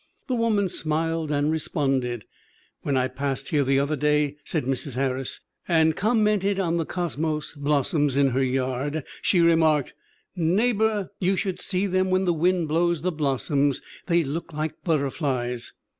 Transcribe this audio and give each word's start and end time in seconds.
"The 0.25 0.33
woman 0.33 0.67
smiled 0.67 1.29
and 1.31 1.51
responded. 1.51 2.25
'When 2.81 2.97
I 2.97 3.07
passed 3.07 3.49
here 3.49 3.63
the 3.63 3.77
other 3.77 3.95
day/ 3.95 4.37
said 4.43 4.63
Mrs. 4.65 4.95
Harris, 4.95 5.41
'and 5.67 5.95
com 5.95 6.23
mented 6.25 6.57
on 6.57 6.77
the 6.77 6.87
cosmos 6.87 7.53
blossoms 7.53 8.17
in 8.17 8.29
her 8.29 8.41
yard, 8.43 9.03
she 9.21 9.41
re 9.41 9.53
marked, 9.53 9.93
"Neighbor, 10.35 11.11
you 11.19 11.35
should 11.35 11.61
see 11.61 11.85
them 11.85 12.09
when 12.09 12.23
the 12.23 12.33
wind 12.33 12.67
blows 12.67 13.03
the 13.03 13.11
blossoms; 13.11 13.83
they 14.07 14.23
look 14.23 14.51
like 14.53 14.83
butterflies." 14.83 15.71